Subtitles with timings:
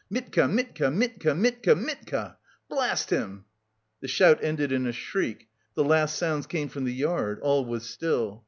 [0.09, 0.47] "Mitka!
[0.47, 0.89] Mitka!
[0.89, 1.35] Mitka!
[1.35, 1.75] Mitka!
[1.75, 2.37] Mitka!
[2.67, 3.45] Blast him!"
[3.99, 7.87] The shout ended in a shriek; the last sounds came from the yard; all was
[7.87, 8.39] still.